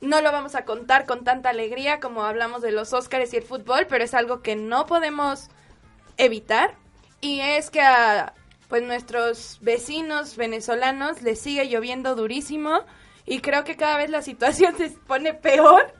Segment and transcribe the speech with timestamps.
[0.00, 3.42] No lo vamos a contar con tanta alegría como hablamos de los Óscares y el
[3.42, 5.48] fútbol, pero es algo que no podemos
[6.16, 6.74] evitar.
[7.20, 8.34] Y es que a
[8.68, 12.80] pues nuestros vecinos venezolanos les sigue lloviendo durísimo
[13.24, 15.92] y creo que cada vez la situación se pone peor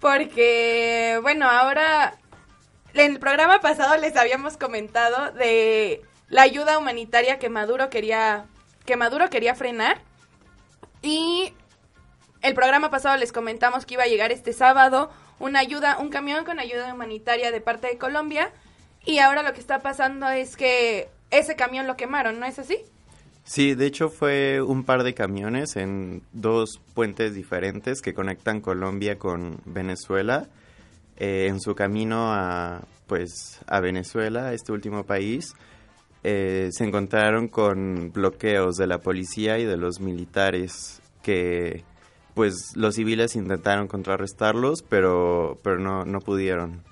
[0.00, 2.16] porque bueno, ahora
[2.94, 8.46] en el programa pasado les habíamos comentado de la ayuda humanitaria que Maduro quería
[8.84, 10.00] que Maduro quería frenar
[11.02, 11.52] y
[12.42, 16.44] el programa pasado les comentamos que iba a llegar este sábado una ayuda, un camión
[16.44, 18.50] con ayuda humanitaria de parte de Colombia
[19.04, 22.78] y ahora lo que está pasando es que ese camión lo quemaron, ¿no es así?
[23.44, 29.18] Sí, de hecho fue un par de camiones en dos puentes diferentes que conectan Colombia
[29.18, 30.48] con Venezuela.
[31.16, 35.54] Eh, en su camino a, pues, a Venezuela, este último país,
[36.24, 41.84] eh, se encontraron con bloqueos de la policía y de los militares que,
[42.36, 46.82] pues, los civiles intentaron contrarrestarlos, pero, pero no, no pudieron.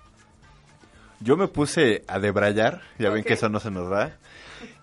[1.21, 4.17] Yo me puse a debrayar, ya ven que eso no se nos da,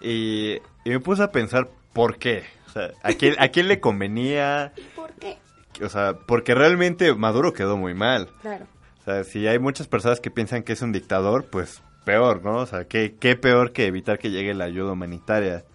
[0.01, 2.43] y, y me puse a pensar por qué.
[2.67, 4.71] O sea, ¿a quién, ¿a quién le convenía?
[4.95, 5.39] ¿Por qué?
[5.83, 8.29] O sea, porque realmente Maduro quedó muy mal.
[8.43, 8.67] Claro.
[8.99, 12.57] O sea, si hay muchas personas que piensan que es un dictador, pues peor, ¿no?
[12.57, 15.65] O sea, ¿qué, qué peor que evitar que llegue la ayuda humanitaria.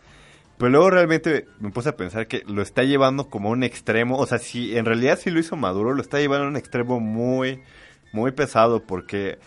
[0.59, 4.17] Pero luego realmente me puse a pensar que lo está llevando como a un extremo.
[4.17, 6.99] O sea, si en realidad sí lo hizo Maduro, lo está llevando a un extremo
[6.99, 7.63] muy,
[8.13, 8.83] muy pesado.
[8.83, 9.39] Porque,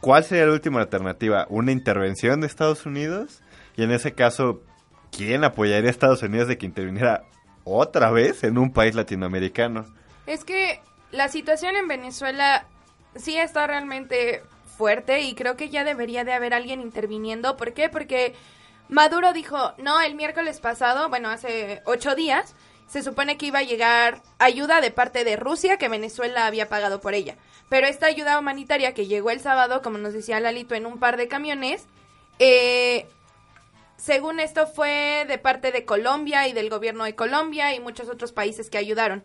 [0.00, 1.46] ¿cuál sería la última alternativa?
[1.48, 3.42] ¿Una intervención de Estados Unidos?
[3.76, 4.62] Y en ese caso,
[5.10, 7.24] ¿quién apoyaría a Estados Unidos de que interviniera
[7.64, 9.86] otra vez en un país latinoamericano?
[10.26, 10.80] Es que
[11.12, 12.66] la situación en Venezuela
[13.14, 14.42] sí está realmente
[14.76, 17.56] fuerte y creo que ya debería de haber alguien interviniendo.
[17.56, 17.88] ¿Por qué?
[17.88, 18.34] Porque
[18.88, 22.54] Maduro dijo, no, el miércoles pasado, bueno, hace ocho días,
[22.86, 27.00] se supone que iba a llegar ayuda de parte de Rusia que Venezuela había pagado
[27.00, 27.36] por ella.
[27.68, 31.16] Pero esta ayuda humanitaria que llegó el sábado, como nos decía Lalito, en un par
[31.16, 31.86] de camiones,
[32.38, 33.08] eh,
[33.96, 38.32] según esto fue de parte de Colombia y del gobierno de Colombia y muchos otros
[38.32, 39.24] países que ayudaron.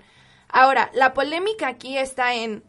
[0.50, 2.64] Ahora, la polémica aquí está en,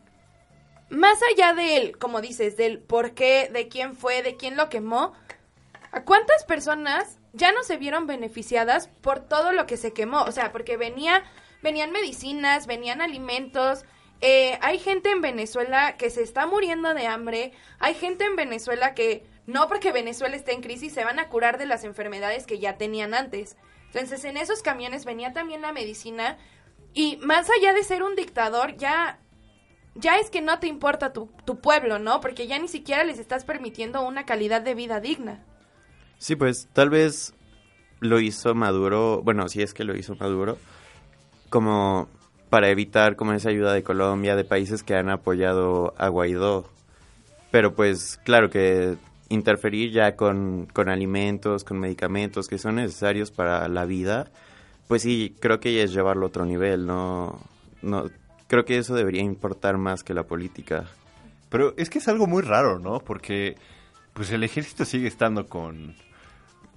[0.91, 5.14] más allá del, como dices, del por qué, de quién fue, de quién lo quemó,
[5.92, 10.22] ¿a cuántas personas ya no se vieron beneficiadas por todo lo que se quemó?
[10.22, 11.22] O sea, porque venía,
[11.62, 13.84] venían medicinas, venían alimentos,
[14.20, 18.94] eh, hay gente en Venezuela que se está muriendo de hambre, hay gente en Venezuela
[18.94, 22.59] que no porque Venezuela esté en crisis se van a curar de las enfermedades que
[22.59, 23.56] ya tenían antes.
[23.86, 26.38] Entonces en esos camiones venía también la medicina
[26.94, 29.19] y más allá de ser un dictador ya
[29.94, 32.20] ya es que no te importa tu, tu pueblo, ¿no?
[32.20, 35.44] Porque ya ni siquiera les estás permitiendo una calidad de vida digna.
[36.22, 37.34] Sí, pues tal vez
[37.99, 40.56] lo hizo Maduro, bueno, si es que lo hizo Maduro,
[41.50, 42.09] como
[42.49, 46.71] para evitar como esa ayuda de Colombia, de países que han apoyado a Guaidó.
[47.50, 48.94] Pero pues claro que
[49.31, 54.31] interferir ya con, con alimentos, con medicamentos que son necesarios para la vida,
[54.87, 57.41] pues sí, creo que ya es llevarlo a otro nivel, no,
[57.83, 58.09] no,
[58.47, 60.84] creo que eso debería importar más que la política.
[61.49, 63.00] Pero es que es algo muy raro, ¿no?
[63.00, 63.56] Porque
[64.12, 65.97] pues el ejército sigue estando con,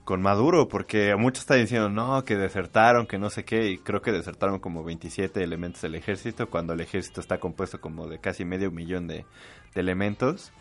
[0.05, 4.03] con Maduro, porque muchos están diciendo, no, que desertaron, que no sé qué, y creo
[4.03, 8.45] que desertaron como 27 elementos del ejército, cuando el ejército está compuesto como de casi
[8.45, 9.25] medio millón de,
[9.73, 10.53] de elementos.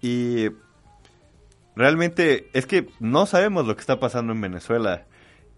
[0.00, 0.48] Y
[1.76, 5.04] realmente es que no sabemos lo que está pasando en Venezuela.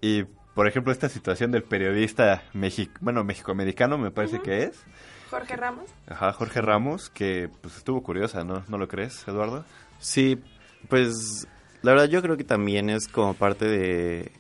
[0.01, 0.25] Y,
[0.55, 4.85] por ejemplo, esta situación del periodista México, bueno, mexicoamericano me parece que es.
[5.31, 5.89] Jorge Ramos.
[6.09, 8.65] Ajá, Jorge Ramos, que pues estuvo curiosa, ¿no?
[8.67, 9.65] ¿No lo crees, Eduardo?
[10.01, 10.43] Sí,
[10.89, 11.47] pues
[11.83, 14.33] la verdad yo creo que también es como parte de,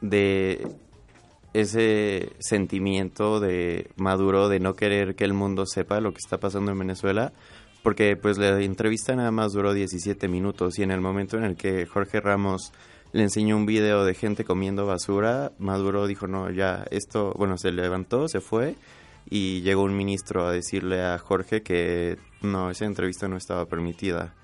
[0.00, 0.68] de
[1.52, 6.72] ese sentimiento de Maduro de no querer que el mundo sepa lo que está pasando
[6.72, 7.32] en Venezuela,
[7.82, 11.56] porque pues la entrevista nada más duró 17 minutos y en el momento en el
[11.56, 12.72] que Jorge Ramos
[13.12, 17.72] le enseñó un video de gente comiendo basura, Maduro dijo, no, ya, esto, bueno, se
[17.72, 18.74] levantó, se fue
[19.30, 24.34] y llegó un ministro a decirle a Jorge que no, esa entrevista no estaba permitida.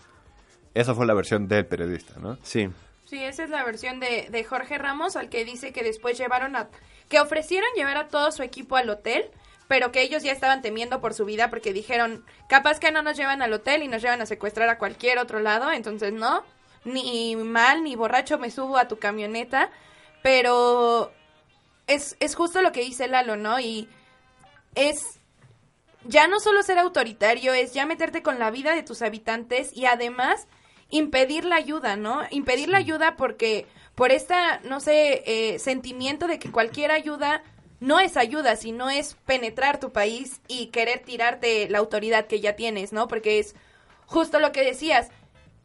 [0.75, 2.39] Esa fue la versión del periodista, ¿no?
[2.43, 2.69] Sí.
[3.05, 6.57] Sí, esa es la versión de, de Jorge Ramos, al que dice que después llevaron
[6.57, 6.69] a...
[7.09, 9.31] que ofrecieron llevar a todo su equipo al hotel,
[9.69, 13.17] pero que ellos ya estaban temiendo por su vida porque dijeron, capaz que no nos
[13.17, 16.43] llevan al hotel y nos llevan a secuestrar a cualquier otro lado, entonces no,
[16.85, 19.71] ni mal ni borracho me subo a tu camioneta,
[20.23, 21.13] pero
[21.87, 23.61] es, es justo lo que dice Lalo, ¿no?
[23.61, 23.89] Y
[24.75, 25.21] es
[26.05, 29.87] ya no solo ser autoritario, es ya meterte con la vida de tus habitantes y
[29.87, 30.47] además
[30.93, 32.21] impedir la ayuda, ¿no?
[32.31, 33.67] Impedir la ayuda porque
[33.97, 37.43] por esta, no sé, eh, sentimiento de que cualquier ayuda
[37.81, 42.55] no es ayuda, sino es penetrar tu país y querer tirarte la autoridad que ya
[42.55, 43.09] tienes, ¿no?
[43.09, 43.56] Porque es
[44.06, 45.09] justo lo que decías,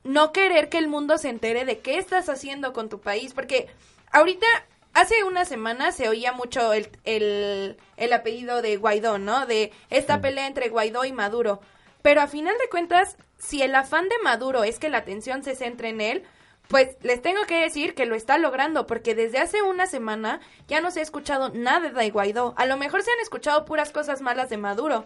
[0.04, 3.68] no querer que el mundo se entere de qué estás haciendo con tu país, porque
[4.12, 4.48] ahorita
[4.94, 9.46] hace una semana se oía mucho el, el, el, apellido de Guaidó, ¿no?
[9.46, 11.60] De esta pelea entre Guaidó y Maduro.
[12.02, 15.56] Pero a final de cuentas, si el afán de Maduro es que la atención se
[15.56, 16.24] centre en él,
[16.68, 20.82] pues les tengo que decir que lo está logrando, porque desde hace una semana ya
[20.82, 22.54] no se ha escuchado nada de Guaidó.
[22.58, 25.06] A lo mejor se han escuchado puras cosas malas de Maduro,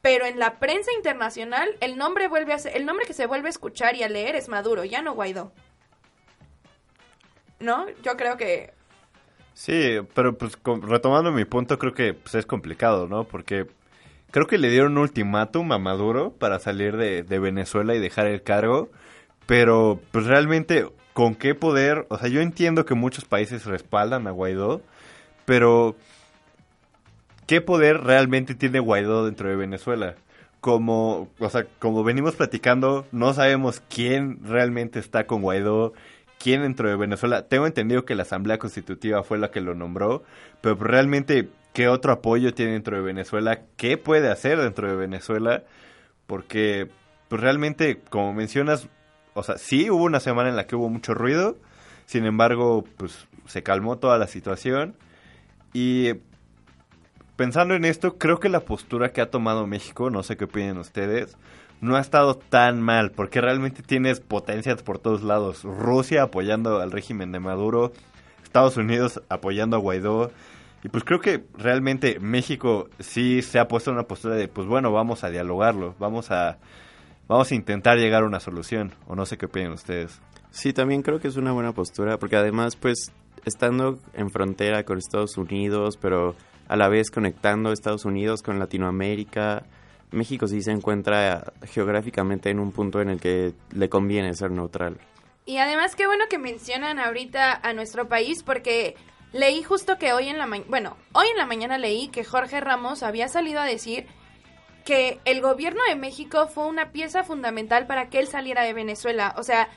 [0.00, 3.48] pero en la prensa internacional el nombre vuelve a ser, el nombre que se vuelve
[3.48, 5.52] a escuchar y a leer es Maduro, ya no Guaidó.
[7.58, 7.86] ¿No?
[8.02, 8.72] Yo creo que
[9.54, 13.24] Sí, pero pues retomando mi punto, creo que pues, es complicado, ¿no?
[13.24, 13.66] Porque
[14.32, 18.42] creo que le dieron un ultimátum a Maduro para salir de, Venezuela y dejar el
[18.42, 18.90] cargo,
[19.46, 22.06] pero pues realmente, ¿con qué poder?
[22.08, 24.82] O sea, yo entiendo que muchos países respaldan a Guaidó,
[25.44, 25.96] pero
[27.46, 30.16] ¿qué poder realmente tiene Guaidó dentro de Venezuela?
[30.60, 35.92] Como, o sea, como venimos platicando, no sabemos quién realmente está con Guaidó,
[36.38, 37.48] quién dentro de Venezuela.
[37.48, 40.22] Tengo entendido que la Asamblea Constitutiva fue la que lo nombró,
[40.62, 43.62] pero realmente, ¿qué otro apoyo tiene dentro de Venezuela?
[43.76, 45.64] ¿Qué puede hacer dentro de Venezuela?
[46.26, 46.88] Porque,
[47.28, 48.88] pues realmente, como mencionas,
[49.34, 51.56] o sea, sí hubo una semana en la que hubo mucho ruido,
[52.06, 54.94] sin embargo, pues se calmó toda la situación.
[55.72, 56.14] Y
[57.36, 60.78] pensando en esto, creo que la postura que ha tomado México, no sé qué opinan
[60.78, 61.36] ustedes,
[61.80, 65.64] no ha estado tan mal, porque realmente tienes potencias por todos lados.
[65.64, 67.92] Rusia apoyando al régimen de Maduro,
[68.44, 70.30] Estados Unidos apoyando a Guaidó.
[70.82, 74.66] Y pues creo que realmente México sí se ha puesto en una postura de, pues
[74.66, 76.58] bueno, vamos a dialogarlo, vamos a,
[77.28, 80.20] vamos a intentar llegar a una solución, o no sé qué opinan ustedes.
[80.50, 83.12] Sí, también creo que es una buena postura, porque además, pues,
[83.44, 86.34] estando en frontera con Estados Unidos, pero
[86.68, 89.64] a la vez conectando Estados Unidos con Latinoamérica,
[90.10, 94.98] México sí se encuentra geográficamente en un punto en el que le conviene ser neutral.
[95.44, 98.94] Y además qué bueno que mencionan ahorita a nuestro país porque
[99.32, 102.60] leí justo que hoy en la mañana, bueno, hoy en la mañana leí que Jorge
[102.60, 104.06] Ramos había salido a decir
[104.84, 109.34] que el gobierno de México fue una pieza fundamental para que él saliera de Venezuela,
[109.38, 109.68] o sea,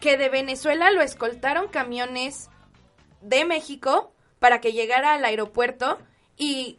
[0.00, 2.50] que de Venezuela lo escoltaron camiones
[3.20, 5.98] de México para que llegara al aeropuerto
[6.36, 6.78] y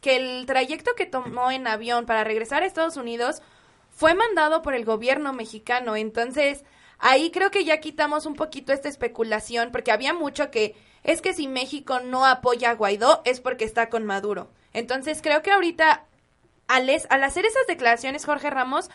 [0.00, 3.42] que el trayecto que tomó en avión para regresar a Estados Unidos
[3.90, 5.96] fue mandado por el gobierno mexicano.
[5.96, 6.64] Entonces,
[6.98, 10.74] ahí creo que ya quitamos un poquito esta especulación, porque había mucho que
[11.04, 14.50] es que si México no apoya a Guaidó es porque está con Maduro.
[14.72, 16.04] Entonces, creo que ahorita,
[16.68, 18.90] al, al hacer esas declaraciones, Jorge Ramos,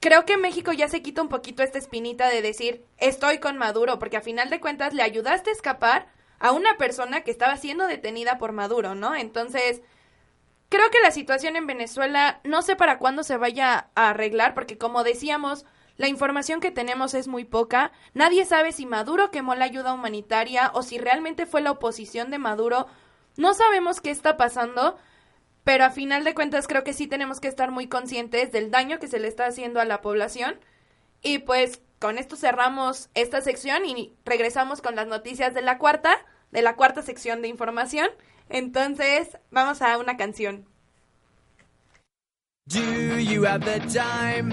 [0.00, 3.98] creo que México ya se quita un poquito esta espinita de decir, estoy con Maduro,
[3.98, 6.06] porque a final de cuentas le ayudaste a escapar
[6.38, 9.14] a una persona que estaba siendo detenida por Maduro, ¿no?
[9.14, 9.82] Entonces,
[10.72, 14.78] Creo que la situación en Venezuela no sé para cuándo se vaya a arreglar porque
[14.78, 15.66] como decíamos,
[16.02, 17.92] la información que tenemos es muy poca.
[18.12, 22.38] Nadie sabe si Maduro quemó la ayuda humanitaria o si realmente fue la oposición de
[22.38, 22.88] Maduro.
[23.36, 24.98] No sabemos qué está pasando,
[25.62, 28.98] pero a final de cuentas creo que sí tenemos que estar muy conscientes del daño
[28.98, 30.58] que se le está haciendo a la población.
[31.22, 36.16] Y pues con esto cerramos esta sección y regresamos con las noticias de la cuarta,
[36.50, 38.08] de la cuarta sección de información.
[38.48, 40.66] Entonces, vamos a una canción.
[42.66, 44.52] Do you have the time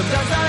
[0.00, 0.39] Sometimes I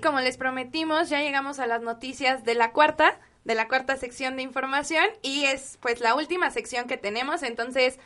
[0.00, 4.36] Como les prometimos, ya llegamos a las noticias de la cuarta, de la cuarta sección
[4.36, 7.98] de información y es pues la última sección que tenemos, entonces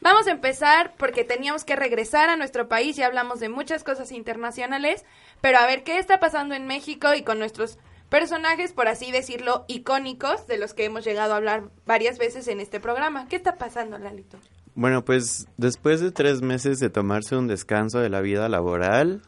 [0.00, 4.12] vamos a empezar porque teníamos que regresar a nuestro país, ya hablamos de muchas cosas
[4.12, 5.04] internacionales,
[5.40, 7.78] pero a ver qué está pasando en México y con nuestros
[8.08, 12.60] personajes, por así decirlo, icónicos de los que hemos llegado a hablar varias veces en
[12.60, 13.28] este programa.
[13.28, 14.38] ¿Qué está pasando, Lalito?
[14.74, 19.22] Bueno, pues después de tres meses de tomarse un descanso de la vida laboral,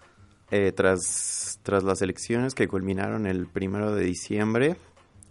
[0.51, 4.77] eh, tras, tras las elecciones que culminaron el primero de diciembre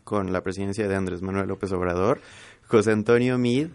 [0.04, 2.22] con la presidencia de Andrés Manuel López Obrador,
[2.68, 3.68] José Antonio Mid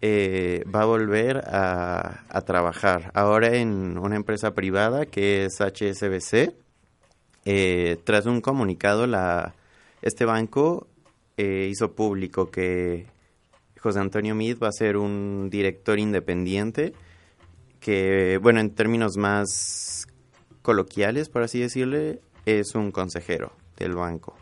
[0.00, 6.54] eh, va a volver a, a trabajar ahora en una empresa privada que es HSBC.
[7.44, 9.54] Eh, tras un comunicado, la,
[10.02, 10.86] este banco
[11.40, 13.06] hizo público que
[13.80, 16.92] José Antonio Mid va a ser un director independiente
[17.80, 20.08] que, bueno, en términos más
[20.68, 24.36] coloquiales, por así decirle, es un consejero del banco.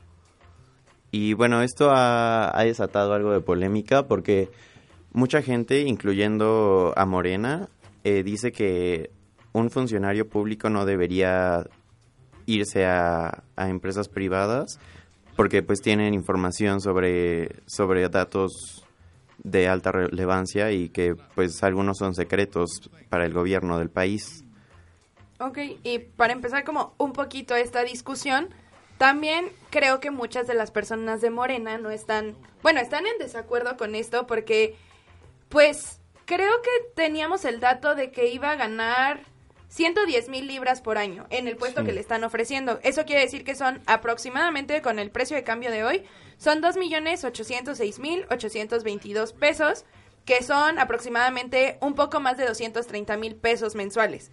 [1.13, 4.51] Y bueno, esto ha, desatado algo de polémica porque
[5.13, 7.69] mucha gente, incluyendo a Morena,
[8.03, 9.13] eh, dice que
[9.53, 11.65] un funcionario público no debería
[12.45, 14.81] irse a, a empresas privadas
[15.37, 18.85] porque pues tienen información sobre, sobre datos
[19.45, 24.43] de alta relevancia y que pues algunos son secretos para el gobierno del país.
[25.39, 28.49] Ok, y para empezar como un poquito esta discusión,
[28.99, 33.77] también creo que muchas de las personas de Morena no están, bueno, están en desacuerdo
[33.77, 34.77] con esto porque,
[35.51, 39.21] pues, creo que teníamos el dato de que iba a ganar
[39.69, 41.87] 110 mil libras por año en el puesto Sí.
[41.89, 42.81] que le están ofreciendo.
[42.83, 46.05] Eso quiere decir que son aproximadamente, con el precio de cambio de hoy,
[46.39, 49.85] son 2 millones 806 mil 822 pesos,
[50.25, 54.31] que son aproximadamente un poco más de 230 mil pesos mensuales.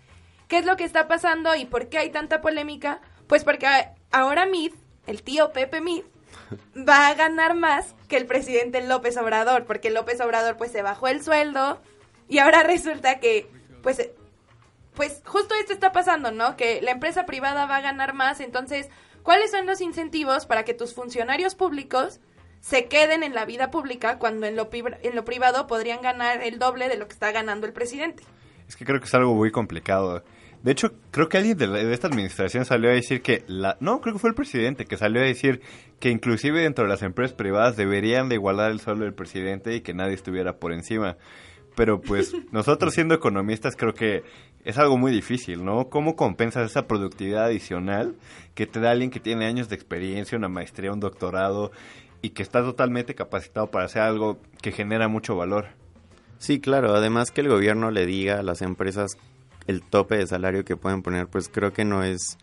[0.54, 3.02] ¿Qué es lo que está pasando y por qué hay tanta polémica?
[3.26, 3.66] Pues porque
[4.12, 4.72] ahora Mid,
[5.08, 6.04] el tío Pepe Mid,
[6.78, 11.08] va a ganar más que el presidente López Obrador, porque López Obrador pues se bajó
[11.08, 11.82] el sueldo
[12.30, 13.50] y ahora resulta que
[13.82, 14.14] pues eh,
[14.94, 16.56] pues justo esto está pasando, ¿no?
[16.56, 18.90] Que la empresa privada va a ganar más, entonces,
[19.24, 22.20] ¿cuáles son los incentivos para que tus funcionarios públicos
[22.60, 26.60] se queden en la vida pública cuando en lo, en lo privado podrían ganar el
[26.60, 28.22] doble de lo que está ganando el presidente?
[28.68, 30.24] Es que creo que es algo muy complicado.
[30.64, 33.78] De hecho, creo que alguien de, la- de esta administración salió a decir que la...
[33.82, 35.62] No, creo que fue el presidente que salió a decir
[36.00, 39.82] que inclusive dentro de las empresas privadas deberían de igualar el sueldo del presidente y
[39.82, 41.18] que nadie estuviera por encima.
[41.76, 44.24] Pero pues nosotros siendo economistas creo que
[44.64, 45.90] es algo muy difícil, ¿no?
[45.90, 48.16] ¿Cómo compensas esa productividad adicional
[48.56, 51.72] que te da alguien que tiene años de experiencia, una maestría, un doctorado
[52.22, 55.66] y que está totalmente capacitado para hacer algo que genera mucho valor?
[56.38, 59.18] Sí, claro, además que el gobierno le diga a las empresas
[59.68, 62.38] el tope de salario que pueden poner, pues creo que no es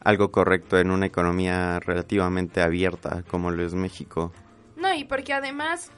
[0.00, 4.32] algo correcto en una economía relativamente abierta como lo es México.
[4.76, 5.90] No, y porque además,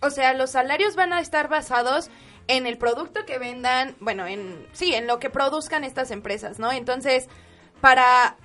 [0.00, 2.10] o sea, los salarios van a estar basados
[2.46, 6.72] en el producto que vendan, bueno, en sí, en lo que produzcan estas empresas, ¿no?
[6.72, 7.28] Entonces,
[7.80, 8.36] para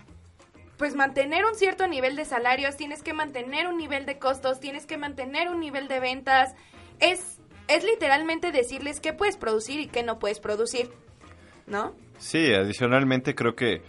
[0.78, 4.86] pues mantener un cierto nivel de salarios, tienes que mantener un nivel de costos, tienes
[4.86, 6.56] que mantener un nivel de ventas.
[7.00, 10.92] Es es literalmente decirles qué puedes producir y qué no puedes producir,
[11.68, 11.94] ¿no?
[12.18, 13.82] Sí, adicionalmente creo que,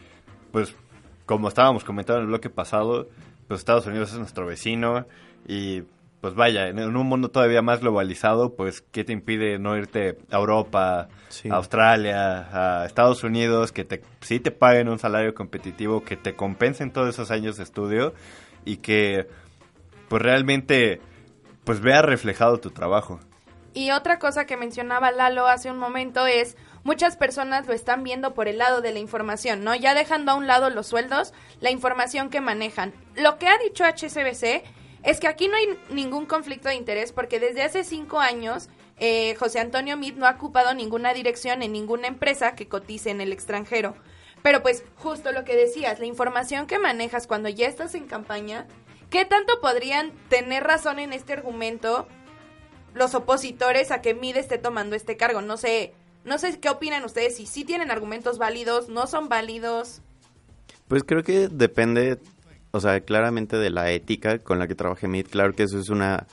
[0.52, 0.74] pues,
[1.26, 3.08] como estábamos comentando en el bloque pasado,
[3.48, 5.06] pues Estados Unidos es nuestro vecino
[5.46, 5.82] y,
[6.20, 10.36] pues vaya, en, un mundo todavía más globalizado, pues, ¿qué te impide no irte a
[10.36, 11.50] Europa, Sí.
[11.50, 16.34] a Australia, a Estados Unidos, que te, sí te paguen un salario competitivo, que te
[16.34, 18.14] compensen todos esos años de estudio
[18.64, 19.26] y que,
[20.08, 21.00] pues, realmente,
[21.64, 23.20] pues, vea reflejado tu trabajo?
[23.74, 28.34] Y otra cosa que mencionaba Lalo hace un momento es, muchas personas lo están viendo
[28.34, 29.74] por el lado de la información, ¿no?
[29.74, 32.94] Ya dejando a un lado los sueldos, la información que manejan.
[33.16, 34.62] Lo que ha dicho HSBC
[35.02, 39.34] es que aquí no hay ningún conflicto de interés porque desde hace cinco años eh,
[39.34, 43.32] José Antonio Mid no ha ocupado ninguna dirección en ninguna empresa que cotice en el
[43.32, 43.94] extranjero.
[44.42, 48.66] Pero pues justo lo que decías, la información que manejas cuando ya estás en campaña,
[49.10, 52.06] ¿qué tanto podrían tener razón en este argumento
[52.92, 55.40] los opositores a que Mid esté tomando este cargo?
[55.40, 60.00] No sé, no sé qué opinan ustedes, si sí tienen argumentos válidos, no son válidos.
[60.88, 62.18] Pues creo que depende,
[62.70, 65.26] o sea, claramente de la ética con la que trabaje Mead.
[65.26, 66.26] Claro que eso es una,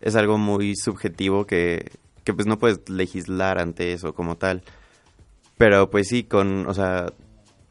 [0.00, 1.90] es algo muy subjetivo que,
[2.24, 4.62] que pues no puedes legislar ante eso como tal.
[5.58, 7.12] Pero pues sí, con, o sea,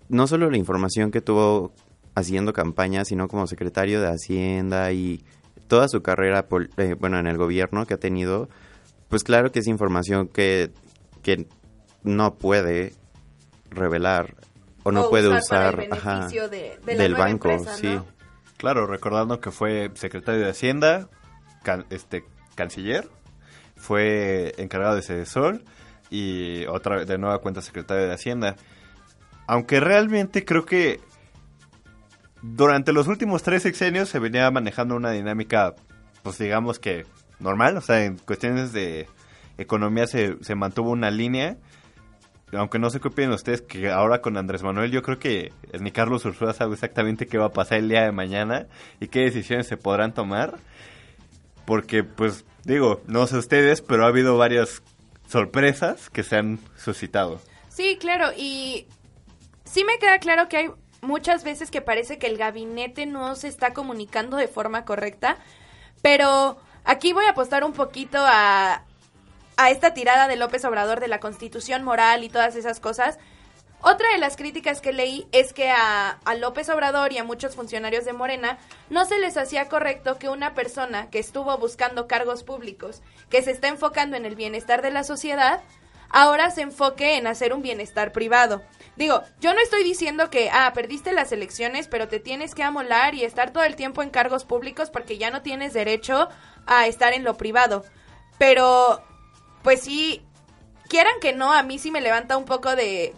[0.09, 1.73] no solo la información que tuvo
[2.15, 5.23] haciendo campaña, sino como secretario de Hacienda y
[5.67, 8.49] toda su carrera, eh, bueno, en el gobierno que ha tenido,
[9.09, 10.71] pues claro que es información que,
[11.21, 11.47] que
[12.03, 12.93] no puede
[13.69, 14.35] revelar
[14.83, 17.77] o no O puede usar el ajá, beneficio de- de la del nueva banco, empresa,
[17.77, 17.87] sí.
[17.87, 18.05] ¿no?
[18.57, 21.09] Claro, recordando que fue secretario de Hacienda,
[21.63, 22.23] can- este
[22.55, 23.07] canciller,
[23.75, 25.63] fue encargado de Cedesol
[26.09, 28.55] y otra vez de nueva cuenta secretario de Hacienda.
[29.48, 31.00] Aunque realmente creo que
[32.41, 35.75] durante los últimos tres sexenios se venía manejando una dinámica,
[36.24, 37.05] pues digamos que
[37.39, 39.07] normal, o sea, en cuestiones de
[39.61, 41.57] economía se, se mantuvo una línea.
[42.53, 45.91] Aunque no sé qué opinan ustedes, que ahora con Andrés Manuel yo creo que ni
[45.91, 48.67] Carlos Ursula sabe exactamente qué va a pasar el día de mañana
[49.00, 50.57] y qué decisiones se podrán tomar.
[51.65, 54.83] Porque, pues, digo, no sé ustedes, pero ha habido varias
[55.27, 57.39] sorpresas que se han suscitado.
[57.69, 58.85] Sí, claro, y
[59.63, 60.69] sí me queda claro que hay
[61.01, 65.37] muchas veces que parece que el gabinete no se está comunicando de forma correcta,
[66.01, 68.83] pero aquí voy a apostar un poquito a,
[69.57, 73.20] a esta tirada de López Obrador de la constitución moral y todas esas cosas.
[73.83, 78.05] Otra de las críticas que leí es que a, López Obrador y a muchos funcionarios
[78.05, 78.59] de Morena
[78.92, 83.50] no se les hacía correcto que una persona que estuvo buscando cargos públicos, que se
[83.50, 85.61] está enfocando en el bienestar de la sociedad,
[86.09, 88.61] ahora se enfoque en hacer un bienestar privado.
[88.98, 93.16] Digo, yo no estoy diciendo que, ah, perdiste las elecciones, pero te tienes que amolar
[93.16, 96.29] y estar todo el tiempo en cargos públicos porque ya no tienes derecho
[96.68, 97.83] a estar en lo privado.
[98.37, 99.01] Pero,
[99.63, 100.21] pues sí,
[100.87, 103.13] quieran que no, a mí sí me levanta un poco de,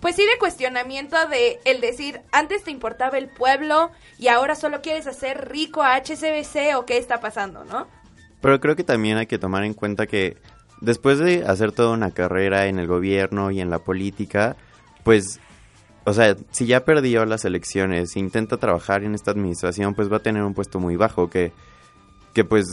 [0.00, 4.80] pues sí, de cuestionamiento de el decir, antes te importaba el pueblo y ahora solo
[4.80, 7.86] quieres hacer rico a HCBC o qué está pasando, ¿no?
[8.40, 10.38] Pero creo que también hay que tomar en cuenta que
[10.80, 14.56] después de hacer toda una carrera en el gobierno y en la política,
[15.04, 15.40] pues,
[16.04, 20.22] o sea, si ya perdió las elecciones, intenta trabajar en esta administración, pues va a
[20.22, 21.52] tener un puesto muy bajo que,
[22.32, 22.66] que pues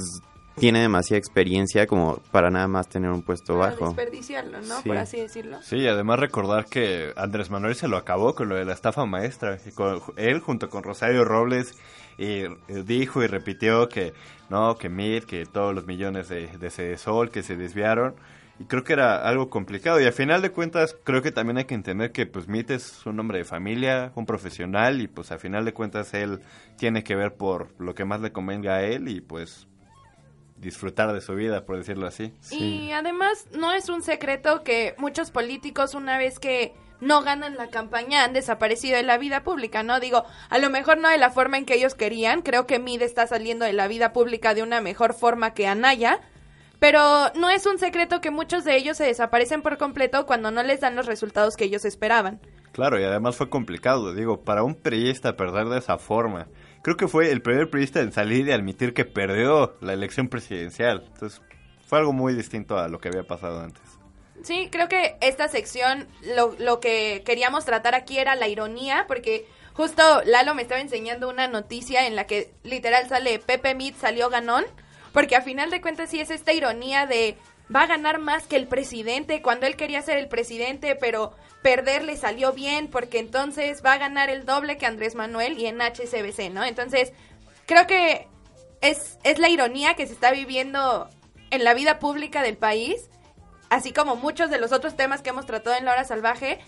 [0.60, 3.86] tiene demasiada experiencia como para nada más tener un puesto Para bajo.
[3.88, 4.82] desperdiciarlo, ¿no?
[4.82, 4.89] Sí.
[4.89, 5.62] Por así decirlo.
[5.62, 9.06] Sí, y además recordar que Andrés Manuel se lo acabó con lo de la estafa
[9.06, 9.58] maestra.
[9.65, 11.74] Y con- él junto con Rosario Robles
[12.17, 12.50] y eh,
[12.86, 14.13] dijo y repitió que
[14.50, 18.15] no, que MIT, que todos los millones de, de Cedesol que se desviaron.
[18.60, 20.02] Y creo que era algo complicado.
[20.02, 23.06] Y al final de cuentas, creo que también hay que entender que pues MIT es
[23.06, 26.39] un hombre de familia, un profesional, y pues al final de cuentas él
[26.76, 29.67] tiene que ver por lo que más le convenga a él y pues
[30.58, 32.34] disfrutar de su vida, por decirlo así.
[32.52, 37.67] Y además no es un secreto que muchos políticos una vez que no ganan la
[37.67, 40.00] campaña han desaparecido de la vida pública, ¿no?
[40.00, 43.06] Digo, a lo mejor no de la forma en que ellos querían, creo que Mide
[43.06, 46.20] está saliendo de la vida pública de una mejor forma que Anaya,
[46.80, 50.63] pero no es un secreto que muchos de ellos se desaparecen por completo cuando no
[50.63, 52.39] les dan los resultados que ellos esperaban.
[52.72, 56.48] Claro, y además fue complicado, digo, para un priista perder de esa forma.
[56.88, 61.04] Creo que fue el primer priista en salir y admitir que perdió la elección presidencial.
[61.06, 61.41] Entonces,
[61.86, 63.84] fue algo muy distinto a lo que había pasado antes.
[64.41, 69.45] Sí, creo que esta sección lo, lo que queríamos tratar aquí era la ironía, porque
[69.73, 74.30] justo Lalo me estaba enseñando una noticia en la que literal sale Pepe Mit salió
[74.30, 74.63] ganón,
[75.12, 77.36] porque a final de cuentas sí es esta ironía de
[77.74, 82.04] va a ganar más que el presidente cuando él quería ser el presidente, pero perder
[82.04, 85.82] le salió bien porque entonces va a ganar el doble que Andrés Manuel y en
[85.82, 86.64] HCBC, ¿no?
[86.64, 87.12] Entonces,
[87.66, 88.28] creo que
[88.82, 91.10] es, es la ironía que se está viviendo
[91.50, 93.10] en la vida pública del país,
[93.70, 96.60] así como muchos de los otros temas que hemos tratado en la hora salvaje.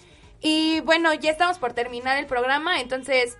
[0.41, 3.37] Y bueno, ya estamos por terminar el programa, entonces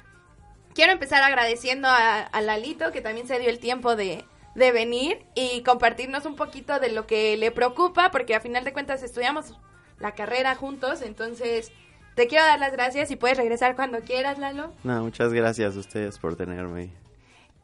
[0.74, 5.26] quiero empezar agradeciendo a, a Lalito, que también se dio el tiempo de, de venir
[5.36, 9.54] y compartirnos un poquito de lo que le preocupa, porque a final de cuentas estudiamos
[10.00, 11.72] la carrera juntos, entonces
[12.16, 14.74] te quiero dar las gracias y puedes regresar cuando quieras, Lalo.
[14.84, 16.90] No, muchas gracias a ustedes por tenerme.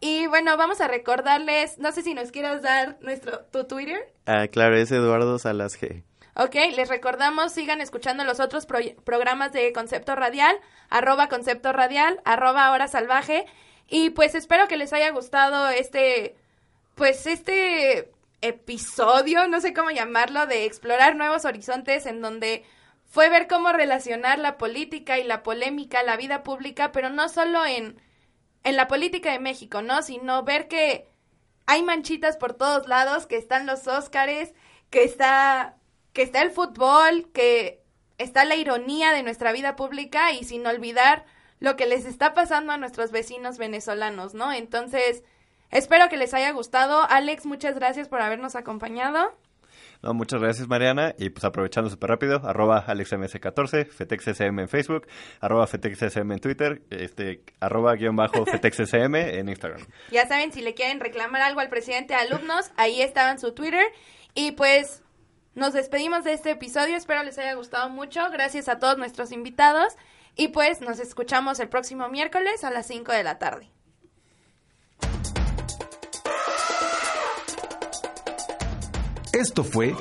[0.02, 4.14] Y bueno, vamos a recordarles, no sé si nos quieras dar nuestro tu Twitter.
[4.26, 6.04] Ah, claro, es Eduardo Salas G.
[6.36, 10.56] Ok, les recordamos, sigan escuchando los otros pro- programas de Concepto Radial,
[10.90, 13.46] arroba Concepto Radial, arroba Hora Salvaje,
[13.88, 16.36] y pues espero que les haya gustado este,
[16.96, 22.64] pues este episodio, no sé cómo llamarlo, de explorar nuevos horizontes en donde
[23.06, 27.66] fue ver cómo relacionar la política y la polémica, la vida pública, pero no solo
[27.66, 28.02] en,
[28.64, 30.02] en la política de México, ¿no?
[30.02, 31.08] Sino ver que
[31.66, 34.54] hay manchitas por todos lados, que están los Óscares,
[34.90, 35.78] que está,
[36.14, 37.84] que está el fútbol, que
[38.18, 41.26] está la ironía de nuestra vida pública y sin olvidar
[41.60, 44.52] lo que les está pasando a nuestros vecinos venezolanos, ¿no?
[44.52, 45.24] Entonces,
[45.78, 47.06] espero que les haya gustado.
[47.10, 49.38] Alex, muchas gracias por habernos acompañado.
[50.02, 51.16] No, muchas gracias, Mariana.
[51.18, 55.08] Y pues aprovechando súper rápido, arroba AlexMS14, FetexSM en Facebook,
[55.40, 59.86] arroba FetexSM en Twitter, este, arroba guion bajo FetexSM en Instagram.
[60.12, 63.54] Ya saben, si le quieren reclamar algo al presidente de alumnos, ahí estaba en su
[63.54, 63.86] Twitter.
[64.34, 65.02] Y pues
[65.56, 66.96] nos despedimos de este episodio.
[66.96, 68.30] Espero les haya gustado mucho.
[68.30, 69.96] Gracias a todos nuestros invitados.
[70.36, 73.72] Y pues nos escuchamos el próximo miércoles a las 5 de la tarde.
[79.36, 79.94] Esto fue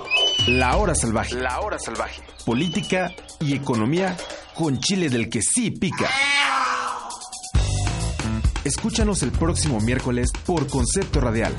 [0.47, 1.35] La Hora Salvaje.
[1.35, 2.23] La Hora Salvaje.
[2.47, 4.17] Política y economía
[4.55, 6.09] con chile del que sí pica.
[8.63, 11.53] Escúchanos el próximo miércoles por Concepto Radial